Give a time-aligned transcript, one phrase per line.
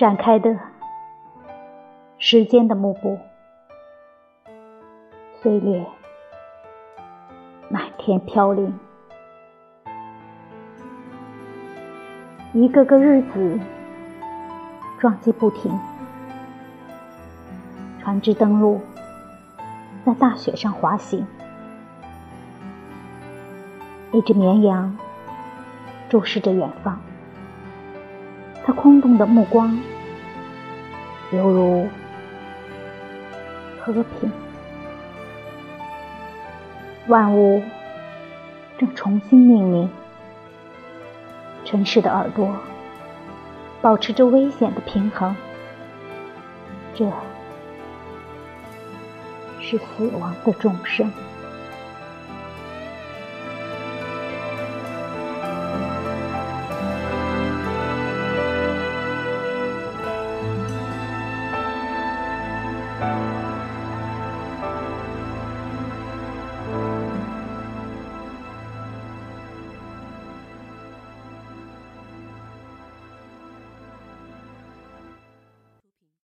[0.00, 0.56] 展开的
[2.16, 3.18] 时间的幕布，
[5.42, 5.84] 岁月
[7.68, 8.72] 满天飘零，
[12.54, 13.60] 一个个日子
[14.98, 15.70] 撞击不停，
[18.00, 18.80] 船只登陆，
[20.06, 21.26] 在大雪上滑行，
[24.12, 24.96] 一只绵羊
[26.08, 26.98] 注视着远方。
[28.62, 29.76] 他空洞的目光，
[31.32, 31.88] 犹如
[33.80, 34.30] 和平。
[37.06, 37.62] 万物
[38.78, 39.90] 正重新命名。
[41.64, 42.56] 城市的耳朵
[43.80, 45.34] 保持着危险的平衡。
[46.94, 47.10] 这
[49.60, 51.12] 是死亡的众生。